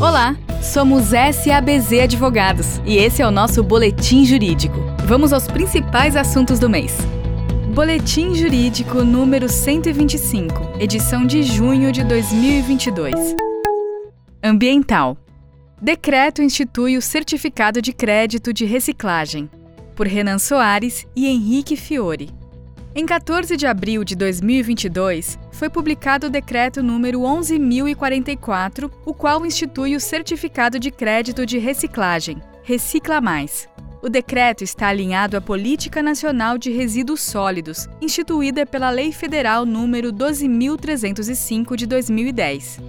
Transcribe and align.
Olá, 0.00 0.34
somos 0.62 1.08
SABZ 1.08 2.04
Advogados 2.04 2.80
e 2.86 2.96
esse 2.96 3.20
é 3.20 3.26
o 3.26 3.30
nosso 3.30 3.62
Boletim 3.62 4.24
Jurídico. 4.24 4.78
Vamos 5.04 5.30
aos 5.30 5.46
principais 5.46 6.16
assuntos 6.16 6.58
do 6.58 6.70
mês. 6.70 6.96
Boletim 7.74 8.34
Jurídico 8.34 9.04
número 9.04 9.46
125, 9.46 10.78
edição 10.80 11.26
de 11.26 11.42
junho 11.42 11.92
de 11.92 12.02
2022. 12.02 13.14
Ambiental. 14.42 15.18
Decreto 15.82 16.40
institui 16.40 16.96
o 16.96 17.02
Certificado 17.02 17.82
de 17.82 17.92
Crédito 17.92 18.54
de 18.54 18.64
Reciclagem, 18.64 19.50
por 19.94 20.06
Renan 20.06 20.38
Soares 20.38 21.06
e 21.14 21.26
Henrique 21.28 21.76
Fiore. 21.76 22.30
Em 22.92 23.06
14 23.06 23.56
de 23.56 23.68
abril 23.68 24.02
de 24.02 24.16
2022, 24.16 25.38
foi 25.52 25.70
publicado 25.70 26.26
o 26.26 26.30
decreto 26.30 26.82
número 26.82 27.20
11044, 27.20 28.90
o 29.06 29.14
qual 29.14 29.46
institui 29.46 29.94
o 29.94 30.00
Certificado 30.00 30.76
de 30.76 30.90
Crédito 30.90 31.46
de 31.46 31.56
Reciclagem, 31.56 32.42
Recicla 32.64 33.20
Mais. 33.20 33.68
O 34.02 34.08
decreto 34.08 34.64
está 34.64 34.88
alinhado 34.88 35.36
à 35.36 35.40
Política 35.40 36.02
Nacional 36.02 36.58
de 36.58 36.72
Resíduos 36.72 37.20
Sólidos, 37.22 37.88
instituída 38.00 38.66
pela 38.66 38.90
Lei 38.90 39.12
Federal 39.12 39.64
número 39.64 40.10
12305 40.10 41.76
de 41.76 41.86
2010. 41.86 42.80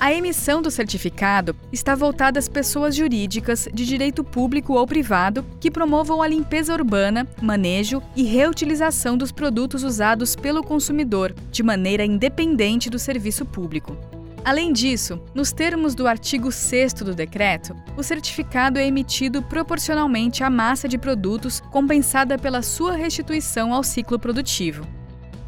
A 0.00 0.14
emissão 0.14 0.62
do 0.62 0.70
certificado 0.70 1.54
está 1.70 1.94
voltada 1.94 2.38
às 2.38 2.48
pessoas 2.48 2.96
jurídicas 2.96 3.68
de 3.70 3.84
direito 3.84 4.24
público 4.24 4.72
ou 4.72 4.86
privado 4.86 5.44
que 5.60 5.70
promovam 5.70 6.22
a 6.22 6.26
limpeza 6.26 6.72
urbana, 6.72 7.28
manejo 7.42 8.02
e 8.16 8.22
reutilização 8.22 9.14
dos 9.14 9.30
produtos 9.30 9.84
usados 9.84 10.34
pelo 10.34 10.62
consumidor, 10.62 11.34
de 11.50 11.62
maneira 11.62 12.02
independente 12.02 12.88
do 12.88 12.98
serviço 12.98 13.44
público. 13.44 13.94
Além 14.42 14.72
disso, 14.72 15.20
nos 15.34 15.52
termos 15.52 15.94
do 15.94 16.06
artigo 16.06 16.50
6 16.50 16.94
do 16.94 17.14
decreto, 17.14 17.76
o 17.94 18.02
certificado 18.02 18.78
é 18.78 18.86
emitido 18.86 19.42
proporcionalmente 19.42 20.42
à 20.42 20.48
massa 20.48 20.88
de 20.88 20.96
produtos 20.96 21.60
compensada 21.70 22.38
pela 22.38 22.62
sua 22.62 22.92
restituição 22.92 23.74
ao 23.74 23.84
ciclo 23.84 24.18
produtivo. 24.18 24.99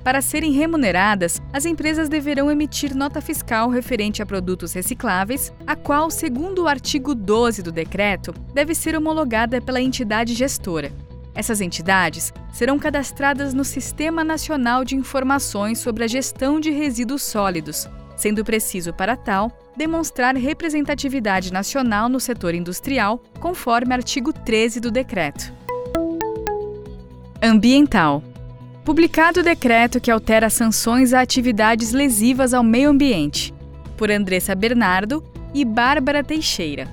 Para 0.04 0.20
serem 0.20 0.50
remuneradas, 0.50 1.40
as 1.52 1.64
empresas 1.64 2.08
deverão 2.08 2.50
emitir 2.50 2.94
nota 2.94 3.20
fiscal 3.20 3.68
referente 3.70 4.20
a 4.20 4.26
produtos 4.26 4.72
recicláveis, 4.72 5.52
a 5.64 5.76
qual, 5.76 6.10
segundo 6.10 6.62
o 6.62 6.68
artigo 6.68 7.14
12 7.14 7.62
do 7.62 7.70
decreto, 7.70 8.34
deve 8.52 8.74
ser 8.74 8.96
homologada 8.96 9.60
pela 9.60 9.80
entidade 9.80 10.34
gestora. 10.34 10.92
Essas 11.34 11.60
entidades 11.60 12.32
serão 12.52 12.78
cadastradas 12.78 13.54
no 13.54 13.64
Sistema 13.64 14.24
Nacional 14.24 14.84
de 14.84 14.96
Informações 14.96 15.78
sobre 15.78 16.02
a 16.02 16.08
Gestão 16.08 16.58
de 16.58 16.70
Resíduos 16.70 17.22
Sólidos, 17.22 17.88
sendo 18.16 18.44
preciso, 18.44 18.92
para 18.92 19.16
tal, 19.16 19.52
demonstrar 19.76 20.34
representatividade 20.36 21.52
nacional 21.52 22.08
no 22.08 22.18
setor 22.18 22.54
industrial, 22.54 23.22
conforme 23.38 23.94
artigo 23.94 24.32
13 24.32 24.80
do 24.80 24.90
decreto. 24.90 25.52
Ambiental. 27.40 28.22
Publicado 28.84 29.40
o 29.40 29.42
decreto 29.44 30.00
que 30.00 30.10
altera 30.10 30.50
sanções 30.50 31.12
a 31.12 31.20
atividades 31.20 31.92
lesivas 31.92 32.52
ao 32.52 32.64
meio 32.64 32.90
ambiente, 32.90 33.54
por 33.96 34.10
Andressa 34.10 34.56
Bernardo 34.56 35.22
e 35.54 35.64
Bárbara 35.64 36.24
Teixeira. 36.24 36.88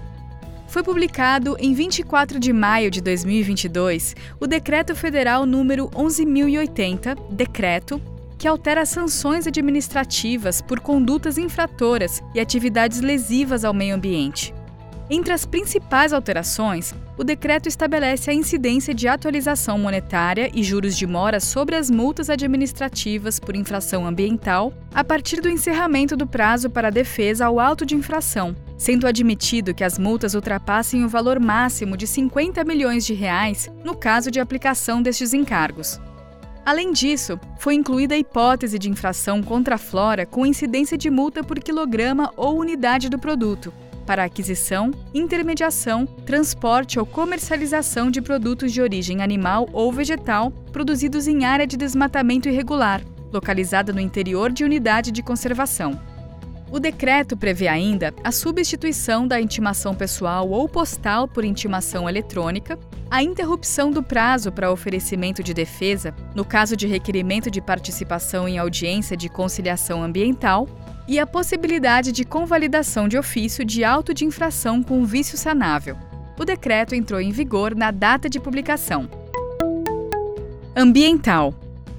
Foi 0.68 0.84
publicado 0.84 1.58
em 1.60 1.74
24 1.74 2.40
de 2.40 2.54
maio 2.54 2.92
de 2.92 3.02
2022 3.02 4.16
o 4.40 4.46
Decreto 4.46 4.96
Federal 4.96 5.48
número 5.48 5.90
11080, 5.96 7.16
decreto 7.32 8.00
que 8.38 8.48
altera 8.48 8.86
sanções 8.86 9.48
administrativas 9.48 10.62
por 10.62 10.80
condutas 10.80 11.40
infratoras 11.40 12.22
e 12.36 12.40
atividades 12.40 13.02
lesivas 13.02 13.66
ao 13.66 13.74
meio 13.74 13.96
ambiente. 13.96 14.54
Entre 15.12 15.34
as 15.34 15.44
principais 15.44 16.14
alterações, 16.14 16.94
o 17.18 17.24
decreto 17.24 17.68
estabelece 17.68 18.30
a 18.30 18.34
incidência 18.34 18.94
de 18.94 19.08
atualização 19.08 19.80
monetária 19.80 20.52
e 20.54 20.62
juros 20.62 20.96
de 20.96 21.08
mora 21.08 21.40
sobre 21.40 21.76
as 21.76 21.90
multas 21.90 22.30
administrativas 22.30 23.40
por 23.40 23.56
infração 23.56 24.06
ambiental 24.06 24.72
a 24.94 25.04
partir 25.04 25.42
do 25.42 25.50
encerramento 25.50 26.16
do 26.16 26.28
prazo 26.28 26.70
para 26.70 26.92
defesa 26.92 27.48
ao 27.48 27.60
auto 27.60 27.88
de 27.88 27.96
infração, 27.96 28.56
sendo 28.78 29.08
admitido 29.08 29.74
que 29.74 29.84
as 29.84 29.98
multas 29.98 30.36
ultrapassem 30.36 31.04
o 31.04 31.10
valor 31.10 31.40
máximo 31.40 31.98
de 31.98 32.06
50 32.06 32.64
milhões 32.64 33.04
de 33.04 33.16
reais 33.16 33.68
no 33.84 33.96
caso 33.96 34.30
de 34.30 34.40
aplicação 34.40 35.02
destes 35.02 35.34
encargos. 35.34 36.00
Além 36.64 36.92
disso, 36.92 37.40
foi 37.58 37.74
incluída 37.74 38.14
a 38.14 38.20
hipótese 38.20 38.78
de 38.78 38.92
infração 38.92 39.42
contra 39.42 39.74
a 39.74 39.80
flora 39.80 40.28
com 40.28 40.46
incidência 40.46 40.96
de 40.96 41.10
multa 41.10 41.44
por 41.44 41.60
quilograma 41.60 42.32
ou 42.38 42.60
unidade 42.60 43.10
do 43.10 43.18
produto, 43.18 43.74
para 44.10 44.24
aquisição, 44.24 44.90
intermediação, 45.14 46.08
transporte 46.26 46.98
ou 46.98 47.06
comercialização 47.06 48.10
de 48.10 48.24
produtos 48.24 48.72
de 48.72 48.82
origem 48.82 49.22
animal 49.22 49.70
ou 49.72 49.94
vegetal 49.94 50.50
produzidos 50.72 51.28
em 51.28 51.46
área 51.46 51.68
de 51.68 51.78
desmatamento 51.78 52.50
irregular, 52.50 53.04
localizada 53.32 53.94
no 53.94 54.00
interior 54.00 54.52
de 54.52 54.64
unidade 54.64 55.12
de 55.12 55.22
conservação. 55.22 56.02
O 56.72 56.80
decreto 56.80 57.38
prevê 57.38 57.68
ainda 57.68 58.12
a 58.24 58.32
substituição 58.32 59.28
da 59.28 59.40
intimação 59.40 59.94
pessoal 59.94 60.50
ou 60.50 60.68
postal 60.68 61.28
por 61.28 61.46
intimação 61.46 62.10
eletrônica, 62.10 62.80
a 63.12 63.22
interrupção 63.22 63.92
do 63.92 64.02
prazo 64.02 64.52
para 64.52 64.72
oferecimento 64.72 65.44
de 65.44 65.54
defesa, 65.54 66.16
no 66.34 66.44
caso 66.44 66.76
de 66.76 66.88
requerimento 66.88 67.52
de 67.52 67.62
participação 67.62 68.48
em 68.48 68.58
audiência 68.58 69.16
de 69.16 69.30
conciliação 69.30 70.02
ambiental, 70.02 70.68
e 71.10 71.18
a 71.18 71.26
possibilidade 71.26 72.12
de 72.12 72.24
convalidação 72.24 73.08
de 73.08 73.18
ofício 73.18 73.66
de 73.66 73.84
auto 73.84 74.14
de 74.14 74.26
infração 74.26 74.84
com 74.84 75.04
vício 75.04 75.36
sanável. 75.36 75.98
O 76.38 76.46
decreto 76.46 76.94
entrou 76.94 77.20
em 77.20 77.32
vigor 77.32 77.76
na 77.76 77.90
data 77.90 78.30
de 78.30 78.40
publicação. 78.40 79.10
Ambiental. 80.76 81.52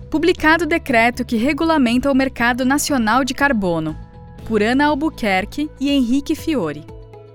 Publicado 0.08 0.64
o 0.64 0.66
decreto 0.66 1.24
que 1.24 1.36
regulamenta 1.36 2.10
o 2.10 2.14
mercado 2.14 2.64
nacional 2.64 3.24
de 3.24 3.34
carbono, 3.34 3.98
por 4.46 4.62
Ana 4.62 4.86
Albuquerque 4.86 5.68
e 5.80 5.90
Henrique 5.90 6.36
Fiore. 6.36 6.84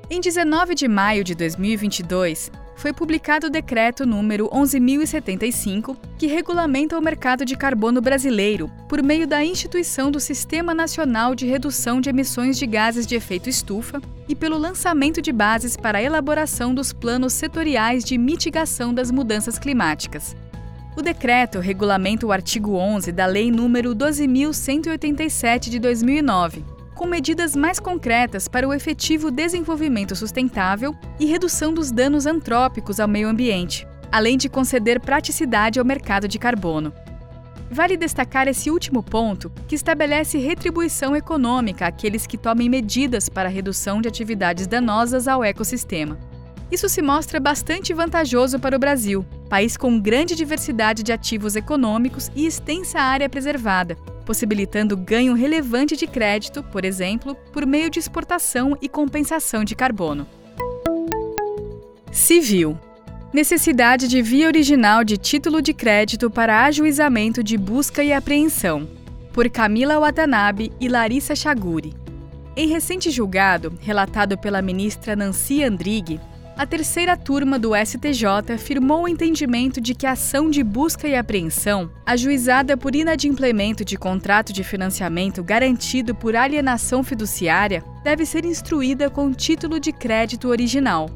Em 0.09 0.22
19 0.22 0.75
de 0.75 0.88
maio 0.88 1.25
de 1.25 1.36
2022, 1.36 2.52
foi 2.75 2.91
publicado 2.94 3.47
o 3.47 3.50
decreto 3.50 4.06
número 4.06 4.50
11075, 4.52 5.97
que 6.18 6.28
regulamenta 6.28 6.97
o 6.97 7.02
mercado 7.02 7.46
de 7.46 7.56
carbono 7.56 8.02
brasileiro 8.02 8.69
por 8.88 9.02
meio 9.02 9.25
da 9.25 9.44
instituição 9.44 10.12
do 10.12 10.19
Sistema 10.19 10.74
Nacional 10.74 11.34
de 11.34 11.46
Redução 11.46 12.02
de 12.02 12.09
Emissões 12.09 12.58
de 12.58 12.68
Gases 12.68 13.08
de 13.08 13.16
Efeito 13.16 13.50
Estufa 13.50 14.02
e 14.28 14.36
pelo 14.36 14.58
lançamento 14.58 15.22
de 15.22 15.31
bases 15.31 15.78
para 15.78 16.00
a 16.00 16.03
elaboração 16.03 16.75
dos 16.75 16.91
planos 16.91 17.34
setoriais 17.34 18.03
de 18.03 18.18
mitigação 18.18 18.94
das 18.94 19.09
mudanças 19.09 19.57
climáticas. 19.57 20.36
O 20.97 21.02
decreto 21.02 21.59
regulamenta 21.59 22.25
o 22.25 22.31
artigo 22.31 22.75
11 22.75 23.12
da 23.12 23.25
Lei 23.25 23.52
número 23.52 23.94
12187 23.94 25.69
de 25.69 25.80
2009 25.80 26.75
com 26.95 27.06
medidas 27.06 27.56
mais 27.56 27.79
concretas 27.79 28.47
para 28.47 28.67
o 28.67 28.73
efetivo 28.73 29.29
desenvolvimento 29.29 30.16
sustentável 30.16 30.95
e 31.19 31.25
redução 31.25 31.73
dos 31.73 31.91
danos 31.91 32.25
antrópicos 32.25 33.00
ao 33.00 33.07
meio 33.07 33.28
ambiente, 33.28 33.85
além 34.11 34.38
de 34.38 34.47
conceder 34.47 35.00
praticidade 35.00 35.78
ao 35.78 35.85
mercado 35.85 36.28
de 36.28 36.39
carbono. 36.39 36.94
Vale 37.69 37.97
destacar 37.97 38.47
esse 38.47 38.72
último 38.72 39.03
ponto, 39.03 39.51
que 39.67 39.75
estabelece 39.75 40.38
retribuição 40.38 41.16
econômica 41.16 41.85
àqueles 41.85 42.25
que 42.25 42.38
tomem 42.38 42.69
medidas 42.69 43.27
para 43.27 43.50
a 43.50 43.51
redução 43.51 44.01
de 44.01 44.07
atividades 44.07 44.66
danosas 44.66 45.27
ao 45.27 45.44
ecossistema. 45.44 46.17
Isso 46.72 46.88
se 46.88 47.01
mostra 47.01 47.39
bastante 47.39 47.94
vantajoso 47.94 48.59
para 48.59 48.75
o 48.75 48.79
Brasil, 48.79 49.25
país 49.50 49.78
com 49.78 50.00
grande 50.00 50.35
diversidade 50.35 51.03
de 51.03 51.11
ativos 51.11 51.56
econômicos 51.56 52.31
e 52.35 52.45
extensa 52.45 53.00
área 53.00 53.29
preservada, 53.29 53.95
possibilitando 54.25 54.97
ganho 54.97 55.33
relevante 55.33 55.95
de 55.95 56.07
crédito, 56.07 56.63
por 56.63 56.83
exemplo, 56.83 57.35
por 57.53 57.66
meio 57.66 57.89
de 57.89 58.00
exportação 58.00 58.78
e 58.81 58.89
compensação 58.89 59.63
de 59.63 59.75
carbono. 59.75 60.27
Civil 62.12 62.77
necessidade 63.36 64.07
de 64.07 64.21
via 64.21 64.47
original 64.47 65.03
de 65.03 65.18
título 65.18 65.62
de 65.62 65.74
crédito 65.74 66.30
para 66.30 66.63
ajuizamento 66.63 67.44
de 67.44 67.57
busca 67.57 68.01
e 68.01 68.13
apreensão, 68.13 68.88
por 69.33 69.50
Camila 69.50 70.00
Watanabe 70.00 70.71
e 70.80 70.88
Larissa 70.88 71.36
Chaguri. 71.36 71.94
Em 72.56 72.69
recente 72.69 73.12
julgado, 73.12 73.77
relatado 73.81 74.38
pela 74.38 74.62
ministra 74.62 75.18
Nancy 75.18 75.62
Andrighi, 75.62 76.21
a 76.57 76.66
terceira 76.66 77.18
turma 77.18 77.60
do 77.60 77.72
STJ 77.75 78.57
firmou 78.57 79.04
o 79.04 79.07
entendimento 79.10 79.81
de 79.81 79.94
que 79.94 80.07
a 80.07 80.12
ação 80.12 80.50
de 80.50 80.63
busca 80.63 81.06
e 81.06 81.13
apreensão, 81.13 81.92
ajuizada 82.06 82.78
por 82.78 82.96
inadimplemento 82.96 83.84
de 83.84 83.98
contrato 83.98 84.54
de 84.54 84.63
financiamento 84.63 85.44
garantido 85.44 86.16
por 86.16 86.34
alienação 86.34 87.04
fiduciária, 87.04 87.84
deve 88.06 88.25
ser 88.25 88.46
instruída 88.46 89.10
com 89.10 89.34
título 89.34 89.81
de 89.81 89.92
crédito 89.92 90.48
original. 90.48 91.10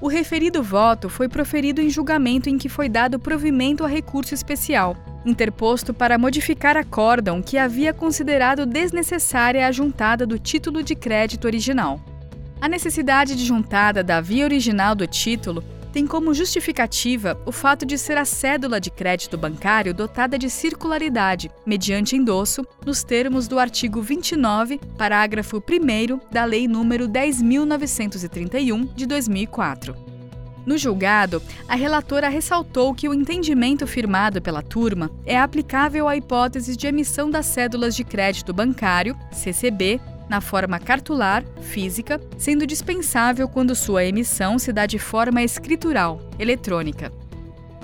O 0.00 0.08
referido 0.08 0.62
voto 0.62 1.10
foi 1.10 1.28
proferido 1.28 1.82
em 1.82 1.90
julgamento 1.90 2.48
em 2.48 2.56
que 2.56 2.70
foi 2.70 2.88
dado 2.88 3.18
provimento 3.18 3.84
a 3.84 3.88
recurso 3.88 4.32
especial, 4.32 4.96
interposto 5.26 5.92
para 5.92 6.16
modificar 6.16 6.78
acórdão 6.78 7.42
que 7.42 7.58
havia 7.58 7.92
considerado 7.92 8.64
desnecessária 8.64 9.66
a 9.66 9.72
juntada 9.72 10.26
do 10.26 10.38
título 10.38 10.82
de 10.82 10.94
crédito 10.94 11.44
original. 11.44 12.00
A 12.60 12.68
necessidade 12.68 13.34
de 13.34 13.44
juntada 13.46 14.04
da 14.04 14.20
via 14.20 14.44
original 14.44 14.94
do 14.94 15.06
título 15.06 15.64
tem 15.92 16.06
como 16.06 16.34
justificativa 16.34 17.40
o 17.46 17.50
fato 17.50 17.86
de 17.86 17.96
ser 17.96 18.16
a 18.16 18.24
cédula 18.24 18.78
de 18.78 18.90
crédito 18.90 19.36
bancário 19.38 19.94
dotada 19.94 20.38
de 20.38 20.50
circularidade, 20.50 21.50
mediante 21.66 22.14
endosso, 22.14 22.64
nos 22.84 23.02
termos 23.02 23.48
do 23.48 23.58
artigo 23.58 24.02
29, 24.02 24.78
parágrafo 24.96 25.56
1 25.56 26.20
da 26.30 26.44
Lei 26.44 26.66
nº 26.66 27.08
10.931 27.08 28.94
de 28.94 29.06
2004. 29.06 30.10
No 30.66 30.76
julgado, 30.76 31.42
a 31.66 31.74
relatora 31.74 32.28
ressaltou 32.28 32.94
que 32.94 33.08
o 33.08 33.14
entendimento 33.14 33.86
firmado 33.86 34.42
pela 34.42 34.62
turma 34.62 35.10
é 35.24 35.38
aplicável 35.38 36.06
à 36.06 36.14
hipótese 36.14 36.76
de 36.76 36.86
emissão 36.86 37.30
das 37.30 37.46
cédulas 37.46 37.96
de 37.96 38.04
crédito 38.04 38.52
bancário, 38.52 39.16
CCB, 39.32 39.98
na 40.30 40.40
forma 40.40 40.78
cartular, 40.78 41.44
física, 41.60 42.20
sendo 42.38 42.64
dispensável 42.64 43.48
quando 43.48 43.74
sua 43.74 44.04
emissão 44.04 44.60
se 44.60 44.72
dá 44.72 44.86
de 44.86 44.96
forma 44.96 45.42
escritural, 45.42 46.20
eletrônica. 46.38 47.12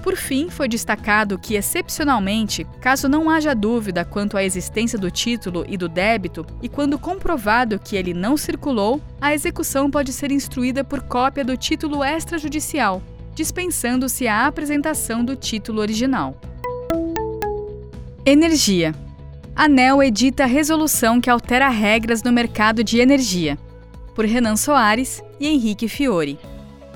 Por 0.00 0.14
fim, 0.14 0.48
foi 0.48 0.68
destacado 0.68 1.36
que, 1.36 1.56
excepcionalmente, 1.56 2.64
caso 2.80 3.08
não 3.08 3.28
haja 3.28 3.52
dúvida 3.52 4.04
quanto 4.04 4.36
à 4.36 4.44
existência 4.44 4.96
do 4.96 5.10
título 5.10 5.66
e 5.68 5.76
do 5.76 5.88
débito, 5.88 6.46
e 6.62 6.68
quando 6.68 6.96
comprovado 6.96 7.80
que 7.80 7.96
ele 7.96 8.14
não 8.14 8.36
circulou, 8.36 9.02
a 9.20 9.34
execução 9.34 9.90
pode 9.90 10.12
ser 10.12 10.30
instruída 10.30 10.84
por 10.84 11.02
cópia 11.02 11.44
do 11.44 11.56
título 11.56 12.04
extrajudicial, 12.04 13.02
dispensando-se 13.34 14.28
a 14.28 14.46
apresentação 14.46 15.24
do 15.24 15.34
título 15.34 15.80
original. 15.80 16.40
Energia. 18.24 18.94
ANEL 19.56 20.02
edita 20.02 20.44
resolução 20.44 21.18
que 21.18 21.30
altera 21.30 21.70
regras 21.70 22.22
no 22.22 22.30
mercado 22.30 22.84
de 22.84 22.98
energia. 22.98 23.58
Por 24.14 24.26
Renan 24.26 24.54
Soares 24.54 25.22
e 25.40 25.48
Henrique 25.48 25.88
Fiore 25.88 26.38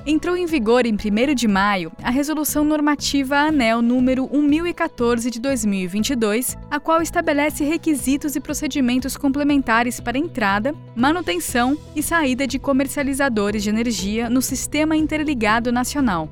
entrou 0.05 0.37
em 0.37 0.45
vigor 0.45 0.85
em 0.85 0.93
1 0.93 1.33
de 1.33 1.47
maio 1.47 1.91
a 2.03 2.11
Resolução 2.11 2.63
Normativa 2.63 3.37
ANEL 3.37 3.81
número 3.81 4.29
1014 4.31 5.31
de 5.31 5.39
2022, 5.39 6.55
a 6.69 6.79
qual 6.79 7.01
estabelece 7.01 7.63
requisitos 7.63 8.35
e 8.35 8.39
procedimentos 8.39 9.17
complementares 9.17 9.99
para 9.99 10.19
entrada, 10.19 10.75
manutenção 10.95 11.75
e 11.95 12.03
saída 12.03 12.45
de 12.45 12.59
comercializadores 12.59 13.63
de 13.63 13.69
energia 13.69 14.29
no 14.29 14.41
Sistema 14.41 14.95
Interligado 14.95 15.71
Nacional. 15.71 16.29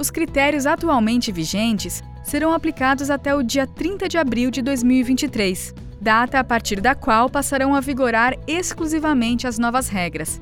Os 0.00 0.10
critérios 0.10 0.64
atualmente 0.64 1.30
vigentes 1.30 2.02
serão 2.24 2.54
aplicados 2.54 3.10
até 3.10 3.34
o 3.34 3.42
dia 3.42 3.66
30 3.66 4.08
de 4.08 4.16
abril 4.16 4.50
de 4.50 4.62
2023, 4.62 5.74
data 6.00 6.38
a 6.38 6.44
partir 6.44 6.80
da 6.80 6.94
qual 6.94 7.28
passarão 7.28 7.74
a 7.74 7.80
vigorar 7.80 8.34
exclusivamente 8.46 9.46
as 9.46 9.58
novas 9.58 9.90
regras. 9.90 10.40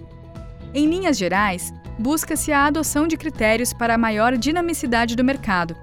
Em 0.72 0.88
linhas 0.88 1.18
gerais, 1.18 1.74
busca-se 1.98 2.52
a 2.52 2.66
adoção 2.66 3.08
de 3.08 3.16
critérios 3.16 3.72
para 3.72 3.96
a 3.96 3.98
maior 3.98 4.36
dinamicidade 4.36 5.16
do 5.16 5.24
mercado. 5.24 5.74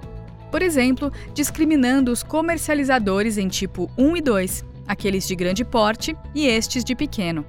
Por 0.50 0.62
exemplo, 0.62 1.12
discriminando 1.34 2.14
os 2.14 2.24
comercializadores 2.24 3.38
em 3.38 3.50
tipo 3.50 3.92
1 3.98 4.16
e 4.16 4.22
2, 4.22 4.66
aqueles 4.88 5.28
de 5.28 5.36
grande 5.36 5.66
porte 5.66 6.16
e 6.34 6.48
estes 6.48 6.82
de 6.82 6.96
pequeno. 6.96 7.46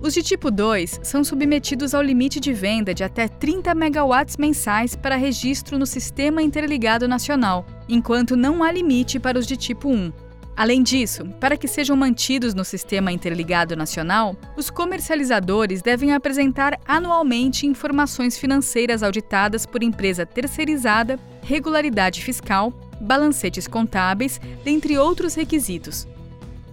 Os 0.00 0.14
de 0.14 0.22
tipo 0.22 0.48
2 0.48 1.00
são 1.02 1.24
submetidos 1.24 1.92
ao 1.92 2.00
limite 2.00 2.38
de 2.38 2.52
venda 2.52 2.94
de 2.94 3.02
até 3.02 3.26
30 3.26 3.74
megawatts 3.74 4.36
mensais 4.36 4.94
para 4.94 5.16
registro 5.16 5.76
no 5.76 5.86
Sistema 5.86 6.40
Interligado 6.40 7.08
Nacional, 7.08 7.66
enquanto 7.88 8.36
não 8.36 8.62
há 8.62 8.70
limite 8.70 9.18
para 9.18 9.38
os 9.38 9.46
de 9.46 9.56
tipo 9.56 9.88
1. 9.88 10.12
Além 10.56 10.84
disso, 10.84 11.24
para 11.40 11.56
que 11.56 11.66
sejam 11.66 11.96
mantidos 11.96 12.54
no 12.54 12.64
Sistema 12.64 13.10
Interligado 13.10 13.76
Nacional, 13.76 14.36
os 14.56 14.70
comercializadores 14.70 15.82
devem 15.82 16.12
apresentar 16.12 16.78
anualmente 16.86 17.66
informações 17.66 18.38
financeiras 18.38 19.02
auditadas 19.02 19.66
por 19.66 19.82
empresa 19.82 20.24
terceirizada, 20.24 21.18
regularidade 21.42 22.22
fiscal, 22.22 22.72
balancetes 23.00 23.66
contábeis, 23.66 24.40
dentre 24.64 24.96
outros 24.96 25.34
requisitos. 25.34 26.06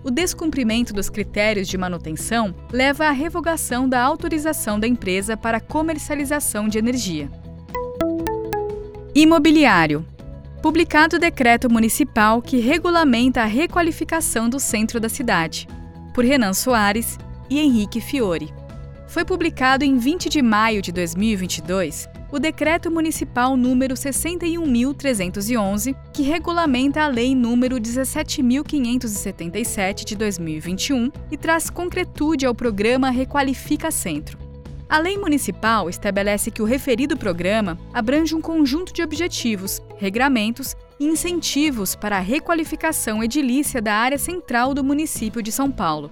O 0.06 0.12
descumprimento 0.12 0.94
dos 0.94 1.10
critérios 1.10 1.68
de 1.68 1.80
manutenção 1.80 2.54
leva 2.72 3.08
à 3.08 3.12
revogação 3.12 3.90
da 3.90 4.00
autorização 4.04 4.80
da 4.80 4.88
empresa 4.88 5.36
para 5.36 5.60
comercialização 5.60 6.68
de 6.68 6.78
energia. 6.78 7.28
Imobiliário 9.16 10.06
publicado 10.62 11.16
o 11.16 11.20
decreto 11.20 11.72
municipal 11.72 12.40
que 12.40 12.58
regulamenta 12.58 13.42
a 13.42 13.46
requalificação 13.46 14.48
do 14.48 14.60
centro 14.60 15.00
da 15.00 15.10
cidade, 15.10 15.68
por 16.14 16.24
Renan 16.24 16.54
Soares 16.54 17.18
e 17.50 17.60
Henrique 17.60 18.00
Fiore. 18.00 18.54
Foi 19.08 19.26
publicado 19.26 19.84
em 19.84 19.98
20 19.98 20.30
de 20.30 20.42
maio 20.44 20.84
de 20.84 20.92
2022 20.92 22.08
o 22.36 22.40
Decreto 22.40 22.92
Municipal 22.92 23.56
número 23.56 23.96
61.311, 23.96 25.96
que 26.12 26.22
regulamenta 26.22 27.02
a 27.02 27.08
Lei 27.08 27.34
número 27.34 27.78
17.577 27.78 30.04
de 30.04 30.18
2021 30.18 31.10
e 31.32 31.38
traz 31.38 31.70
concretude 31.70 32.46
ao 32.46 32.54
programa 32.54 33.10
Requalifica 33.10 33.90
Centro. 33.90 34.38
A 34.90 35.00
lei 35.00 35.18
municipal 35.18 35.90
estabelece 35.90 36.52
que 36.52 36.62
o 36.62 36.66
referido 36.66 37.16
programa 37.16 37.80
abrange 37.94 38.36
um 38.36 38.42
conjunto 38.42 38.92
de 38.92 39.02
objetivos, 39.02 39.82
regramentos 39.96 40.76
e 41.00 41.06
incentivos 41.06 41.96
para 41.96 42.18
a 42.18 42.22
requalificação 42.22 43.24
edilícia 43.24 43.82
da 43.82 43.94
área 43.94 44.18
central 44.18 44.74
do 44.74 44.84
município 44.84 45.42
de 45.42 45.54
São 45.54 45.72
Paulo. 45.72 46.12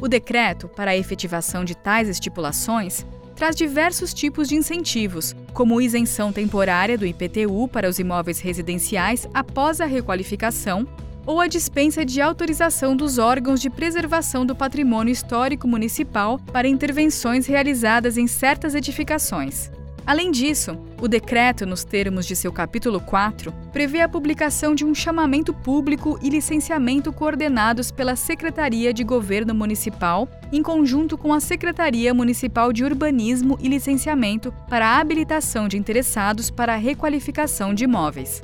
O 0.00 0.08
decreto, 0.08 0.66
para 0.66 0.92
a 0.92 0.96
efetivação 0.96 1.62
de 1.62 1.76
tais 1.76 2.08
estipulações, 2.08 3.04
traz 3.38 3.54
diversos 3.54 4.12
tipos 4.12 4.48
de 4.48 4.56
incentivos, 4.56 5.32
como 5.54 5.80
isenção 5.80 6.32
temporária 6.32 6.98
do 6.98 7.06
IPTU 7.06 7.68
para 7.68 7.88
os 7.88 8.00
imóveis 8.00 8.40
residenciais 8.40 9.28
após 9.32 9.80
a 9.80 9.86
requalificação 9.86 10.84
ou 11.24 11.40
a 11.40 11.46
dispensa 11.46 12.04
de 12.04 12.20
autorização 12.20 12.96
dos 12.96 13.16
órgãos 13.16 13.60
de 13.60 13.70
preservação 13.70 14.44
do 14.44 14.56
patrimônio 14.56 15.12
histórico 15.12 15.68
municipal 15.68 16.40
para 16.52 16.66
intervenções 16.66 17.46
realizadas 17.46 18.18
em 18.18 18.26
certas 18.26 18.74
edificações. 18.74 19.70
Além 20.08 20.30
disso, 20.30 20.74
o 21.02 21.06
decreto, 21.06 21.66
nos 21.66 21.84
termos 21.84 22.24
de 22.24 22.34
seu 22.34 22.50
capítulo 22.50 22.98
4, 22.98 23.52
prevê 23.70 24.00
a 24.00 24.08
publicação 24.08 24.74
de 24.74 24.82
um 24.82 24.94
chamamento 24.94 25.52
público 25.52 26.18
e 26.22 26.30
licenciamento 26.30 27.12
coordenados 27.12 27.90
pela 27.90 28.16
Secretaria 28.16 28.90
de 28.90 29.04
Governo 29.04 29.54
Municipal, 29.54 30.26
em 30.50 30.62
conjunto 30.62 31.18
com 31.18 31.30
a 31.34 31.40
Secretaria 31.40 32.14
Municipal 32.14 32.72
de 32.72 32.84
Urbanismo 32.84 33.58
e 33.60 33.68
Licenciamento, 33.68 34.50
para 34.66 34.86
a 34.86 34.98
habilitação 34.98 35.68
de 35.68 35.76
interessados 35.76 36.50
para 36.50 36.72
a 36.72 36.78
requalificação 36.78 37.74
de 37.74 37.84
imóveis. 37.84 38.40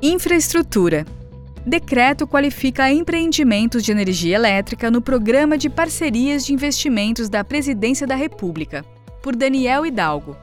Infraestrutura 0.00 1.04
Decreto 1.66 2.28
qualifica 2.28 2.92
empreendimentos 2.92 3.82
de 3.82 3.90
energia 3.90 4.36
elétrica 4.36 4.88
no 4.88 5.02
Programa 5.02 5.58
de 5.58 5.68
Parcerias 5.68 6.46
de 6.46 6.52
Investimentos 6.52 7.28
da 7.28 7.42
Presidência 7.42 8.06
da 8.06 8.14
República, 8.14 8.84
por 9.22 9.36
Daniel 9.36 9.86
Hidalgo. 9.86 10.36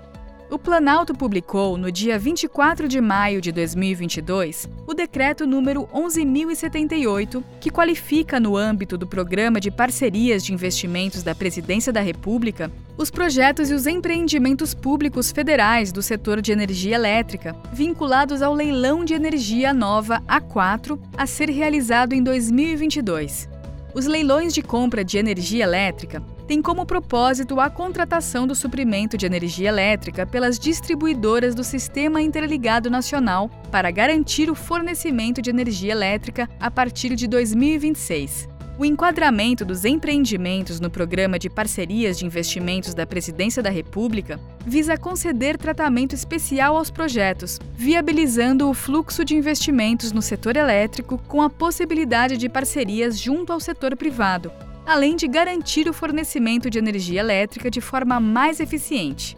O 0.50 0.58
Planalto 0.58 1.14
publicou, 1.14 1.78
no 1.78 1.92
dia 1.92 2.18
24 2.18 2.88
de 2.88 3.00
maio 3.00 3.40
de 3.40 3.52
2022, 3.52 4.68
o 4.88 4.96
decreto 4.96 5.46
número 5.46 5.88
11.078, 5.94 7.44
que 7.62 7.70
qualifica, 7.70 8.40
no 8.40 8.58
âmbito 8.58 8.98
do 8.98 9.06
Programa 9.06 9.60
de 9.60 9.70
Parcerias 9.70 10.44
de 10.44 10.52
Investimentos 10.52 11.22
da 11.22 11.36
Presidência 11.36 11.94
da 11.94 12.02
República, 12.02 12.72
os 12.98 13.12
projetos 13.12 13.70
e 13.70 13.76
os 13.76 13.86
empreendimentos 13.86 14.74
públicos 14.74 15.32
federais 15.32 15.92
do 15.92 16.02
setor 16.02 16.42
de 16.42 16.52
energia 16.52 16.96
elétrica, 16.96 17.56
vinculados 17.72 18.42
ao 18.42 18.52
leilão 18.52 19.06
de 19.06 19.14
energia 19.14 19.72
nova 19.72 20.20
A4, 20.28 21.00
a 21.16 21.28
ser 21.28 21.52
realizado 21.52 22.14
em 22.14 22.24
2022. 22.24 23.48
Os 23.94 24.08
leilões 24.08 24.52
de 24.52 24.64
compra 24.64 25.04
de 25.04 25.20
energia 25.20 25.64
elétrica 25.64 26.24
têm 26.50 26.64
como 26.64 26.84
propósito 26.84 27.60
a 27.60 27.70
contratação 27.70 28.48
do 28.48 28.56
suprimento 28.56 29.16
de 29.16 29.28
energia 29.28 29.70
elétrica 29.70 30.26
pelas 30.26 30.58
distribuidoras 30.58 31.54
do 31.54 31.64
Sistema 31.64 32.24
Interligado 32.24 32.90
Nacional 32.90 33.52
para 33.72 33.92
garantir 33.92 34.50
o 34.50 34.56
fornecimento 34.56 35.44
de 35.44 35.52
energia 35.52 35.92
elétrica 35.92 36.50
a 36.60 36.72
partir 36.72 37.14
de 37.14 37.28
2026. 37.28 38.50
O 38.80 38.86
enquadramento 38.86 39.64
dos 39.64 39.86
empreendimentos 39.86 40.80
no 40.80 40.90
Programa 40.90 41.38
de 41.38 41.52
Parcerias 41.52 42.18
de 42.18 42.26
Investimentos 42.26 42.96
da 42.96 43.06
Presidência 43.06 43.62
da 43.62 43.70
República 43.70 44.40
visa 44.66 44.98
conceder 44.98 45.56
tratamento 45.56 46.16
especial 46.16 46.78
aos 46.78 46.90
projetos, 46.90 47.60
viabilizando 47.76 48.68
o 48.68 48.74
fluxo 48.74 49.24
de 49.24 49.36
investimentos 49.36 50.12
no 50.12 50.22
setor 50.22 50.56
elétrico 50.56 51.20
com 51.28 51.44
a 51.44 51.50
possibilidade 51.50 52.38
de 52.38 52.50
parcerias 52.50 53.20
junto 53.20 53.54
ao 53.54 53.60
setor 53.60 53.96
privado, 53.96 54.52
além 54.90 55.16
de 55.16 55.28
garantir 55.28 55.88
o 55.88 55.94
fornecimento 55.94 56.68
de 56.68 56.80
energia 56.80 57.20
elétrica 57.20 57.70
de 57.70 57.80
forma 57.80 58.20
mais 58.20 58.60
eficiente. 58.60 59.38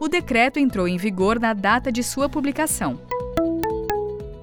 O 0.00 0.08
decreto 0.08 0.58
entrou 0.58 0.88
em 0.88 0.96
vigor 0.96 1.38
na 1.38 1.52
data 1.52 1.92
de 1.92 2.02
sua 2.02 2.28
publicação. 2.28 3.00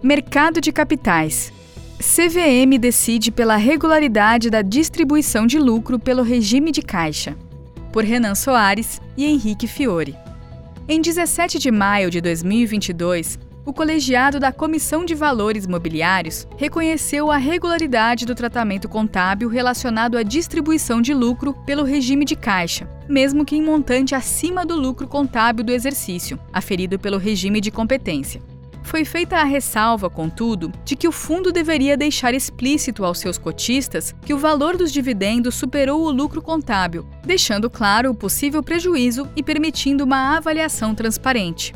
Mercado 0.01 0.61
de 0.61 0.71
capitais. 0.71 1.51
CVM 1.99 2.79
decide 2.79 3.31
pela 3.31 3.57
regularidade 3.57 4.49
da 4.49 4.61
distribuição 4.61 5.45
de 5.45 5.59
lucro 5.59 5.99
pelo 5.99 6.23
regime 6.23 6.71
de 6.71 6.81
caixa. 6.81 7.35
por 7.91 8.03
Renan 8.03 8.35
Soares 8.35 9.01
e 9.17 9.25
Henrique 9.25 9.67
Fiore. 9.67 10.15
Em 10.87 11.01
17 11.01 11.59
de 11.59 11.71
maio 11.71 12.09
de 12.09 12.21
2022, 12.21 13.39
o 13.65 13.73
colegiado 13.73 14.39
da 14.39 14.51
Comissão 14.51 15.03
de 15.03 15.15
Valores 15.15 15.65
Mobiliários 15.65 16.47
reconheceu 16.55 17.31
a 17.31 17.37
regularidade 17.37 18.25
do 18.25 18.35
tratamento 18.35 18.87
contábil 18.87 19.49
relacionado 19.49 20.17
à 20.17 20.23
distribuição 20.23 21.01
de 21.01 21.13
lucro 21.13 21.53
pelo 21.65 21.83
regime 21.83 22.23
de 22.23 22.35
caixa, 22.35 22.87
mesmo 23.09 23.43
que 23.43 23.55
em 23.55 23.63
montante 23.63 24.13
acima 24.13 24.63
do 24.63 24.75
lucro 24.75 25.07
contábil 25.07 25.65
do 25.65 25.71
exercício, 25.71 26.39
aferido 26.53 26.99
pelo 26.99 27.17
regime 27.17 27.59
de 27.59 27.71
competência. 27.71 28.39
Foi 28.83 29.03
feita 29.03 29.37
a 29.37 29.43
ressalva, 29.43 30.11
contudo, 30.11 30.71
de 30.85 30.95
que 30.95 31.07
o 31.07 31.11
fundo 31.11 31.51
deveria 31.51 31.97
deixar 31.97 32.35
explícito 32.35 33.03
aos 33.03 33.17
seus 33.17 33.35
cotistas 33.35 34.13
que 34.21 34.31
o 34.31 34.37
valor 34.37 34.77
dos 34.77 34.91
dividendos 34.91 35.55
superou 35.55 36.03
o 36.03 36.11
lucro 36.11 36.39
contábil, 36.39 37.03
deixando 37.25 37.67
claro 37.67 38.11
o 38.11 38.15
possível 38.15 38.61
prejuízo 38.61 39.27
e 39.35 39.41
permitindo 39.41 40.03
uma 40.03 40.37
avaliação 40.37 40.93
transparente. 40.93 41.73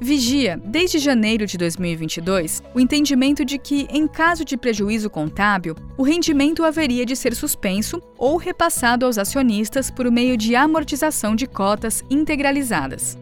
Vigia, 0.00 0.60
desde 0.64 0.98
janeiro 0.98 1.44
de 1.44 1.58
2022, 1.58 2.62
o 2.72 2.78
entendimento 2.78 3.44
de 3.44 3.58
que, 3.58 3.88
em 3.90 4.06
caso 4.06 4.44
de 4.44 4.56
prejuízo 4.56 5.10
contábil, 5.10 5.74
o 5.96 6.04
rendimento 6.04 6.64
haveria 6.64 7.04
de 7.04 7.16
ser 7.16 7.34
suspenso 7.34 8.00
ou 8.16 8.36
repassado 8.36 9.04
aos 9.04 9.18
acionistas 9.18 9.90
por 9.90 10.08
meio 10.08 10.36
de 10.36 10.54
amortização 10.54 11.34
de 11.34 11.48
cotas 11.48 12.04
integralizadas. 12.08 13.18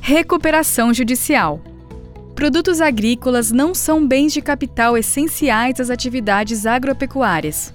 Recuperação 0.00 0.94
judicial. 0.94 1.60
Produtos 2.34 2.80
agrícolas 2.80 3.52
não 3.52 3.74
são 3.74 4.06
bens 4.06 4.32
de 4.32 4.40
capital 4.40 4.96
essenciais 4.96 5.78
às 5.78 5.90
atividades 5.90 6.64
agropecuárias. 6.64 7.72